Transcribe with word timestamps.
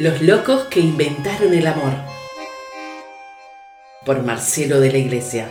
Los 0.00 0.22
locos 0.22 0.64
que 0.70 0.80
inventaron 0.80 1.52
el 1.52 1.66
amor. 1.66 1.92
Por 4.06 4.22
Marcelo 4.22 4.80
de 4.80 4.90
la 4.90 4.96
Iglesia. 4.96 5.46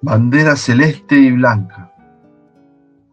Bandera 0.00 0.56
celeste 0.56 1.16
y 1.16 1.30
blanca, 1.32 1.89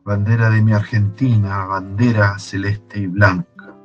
bandera 0.08 0.50
de 0.50 0.62
mi 0.62 0.72
Argentina, 0.72 1.66
bandera 1.66 2.40
celeste 2.40 2.98
y 2.98 3.08
blanca, 3.08 3.76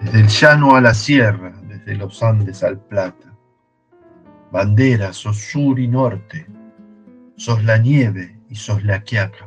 desde 0.00 0.20
el 0.20 0.28
llano 0.28 0.74
a 0.74 0.80
la 0.80 0.94
sierra, 0.94 1.52
desde 1.68 1.96
los 1.96 2.22
Andes 2.22 2.64
al 2.64 2.78
Plata. 2.78 3.36
Bandera, 4.50 5.12
sos 5.12 5.36
sur 5.36 5.78
y 5.78 5.86
norte, 5.86 6.46
sos 7.36 7.62
la 7.62 7.76
nieve 7.76 8.40
y 8.48 8.54
sos 8.54 8.82
la 8.84 9.02
quiaca. 9.02 9.44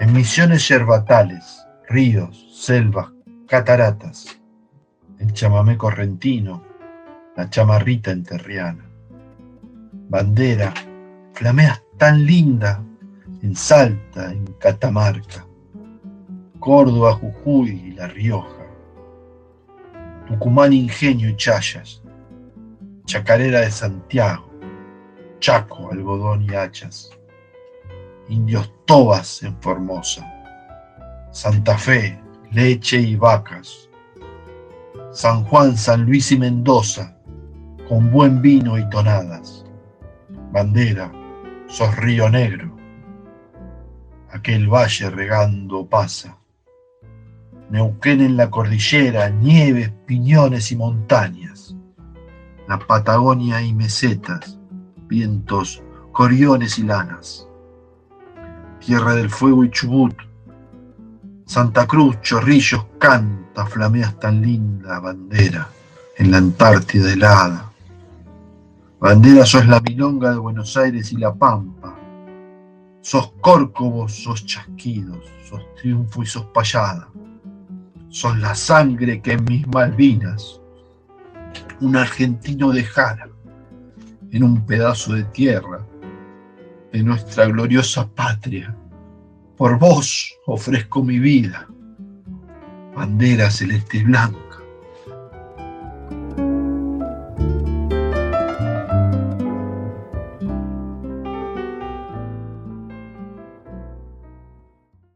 En 0.00 0.12
misiones 0.12 0.66
yerbatales, 0.66 1.64
ríos, 1.88 2.48
selvas, 2.52 3.06
cataratas, 3.46 4.40
el 5.20 5.32
chamamé 5.32 5.78
correntino, 5.78 6.60
la 7.36 7.48
chamarrita 7.48 8.10
enterriana. 8.10 8.84
Bandera, 10.08 10.74
flameas 11.34 11.80
tan 11.98 12.26
linda 12.26 12.82
en 13.42 13.56
Salta, 13.56 14.32
en 14.32 14.46
Catamarca, 14.54 15.44
Córdoba, 16.60 17.14
Jujuy 17.14 17.70
y 17.70 17.90
La 17.92 18.06
Rioja, 18.06 18.66
Tucumán, 20.28 20.72
Ingenio 20.72 21.28
y 21.28 21.36
Chayas, 21.36 22.02
Chacarera 23.04 23.60
de 23.60 23.70
Santiago, 23.70 24.48
Chaco, 25.40 25.90
algodón 25.90 26.44
y 26.44 26.54
hachas, 26.54 27.10
Indios 28.28 28.72
Tobas 28.86 29.42
en 29.42 29.60
Formosa, 29.60 30.24
Santa 31.32 31.76
Fe, 31.76 32.16
leche 32.52 33.00
y 33.00 33.16
vacas, 33.16 33.88
San 35.10 35.44
Juan, 35.44 35.76
San 35.76 36.06
Luis 36.06 36.30
y 36.30 36.38
Mendoza, 36.38 37.16
con 37.88 38.08
buen 38.12 38.40
vino 38.40 38.78
y 38.78 38.88
tonadas, 38.88 39.64
bandera, 40.52 41.10
sos 41.66 41.94
río 41.96 42.30
negro, 42.30 42.81
aquel 44.32 44.68
valle 44.68 45.10
regando 45.10 45.86
pasa. 45.86 46.36
Neuquén 47.70 48.20
en 48.20 48.36
la 48.36 48.50
cordillera, 48.50 49.28
nieves, 49.30 49.92
piñones 50.06 50.72
y 50.72 50.76
montañas. 50.76 51.74
La 52.68 52.78
Patagonia 52.78 53.62
y 53.62 53.72
mesetas, 53.72 54.58
vientos, 55.08 55.82
coriones 56.12 56.78
y 56.78 56.84
lanas. 56.84 57.46
Tierra 58.80 59.14
del 59.14 59.30
Fuego 59.30 59.64
y 59.64 59.70
Chubut. 59.70 60.14
Santa 61.46 61.86
Cruz, 61.86 62.20
Chorrillos, 62.22 62.86
canta, 62.98 63.66
flameas 63.66 64.18
tan 64.18 64.40
linda 64.40 64.98
bandera 65.00 65.68
en 66.16 66.30
la 66.30 66.38
Antártida 66.38 67.12
helada. 67.12 67.70
Bandera 69.00 69.44
sos 69.44 69.66
la 69.66 69.80
milonga 69.80 70.30
de 70.30 70.38
Buenos 70.38 70.76
Aires 70.76 71.12
y 71.12 71.16
La 71.16 71.34
Pampa. 71.34 72.01
Sos 73.02 73.32
córcovos, 73.40 74.14
sos 74.22 74.46
chasquidos, 74.46 75.24
sos 75.48 75.62
triunfo 75.74 76.22
y 76.22 76.26
sos 76.26 76.46
payada. 76.54 77.08
Sos 78.08 78.38
la 78.38 78.54
sangre 78.54 79.20
que 79.20 79.32
en 79.32 79.44
mis 79.44 79.66
Malvinas 79.66 80.60
un 81.80 81.96
argentino 81.96 82.70
dejara 82.70 83.28
en 84.30 84.44
un 84.44 84.64
pedazo 84.64 85.14
de 85.14 85.24
tierra 85.24 85.84
de 86.92 87.02
nuestra 87.02 87.46
gloriosa 87.46 88.08
patria. 88.08 88.74
Por 89.56 89.78
vos 89.78 90.32
ofrezco 90.46 91.02
mi 91.02 91.18
vida, 91.18 91.66
bandera 92.94 93.50
celeste 93.50 93.98
y 93.98 94.04
blanca. 94.04 94.38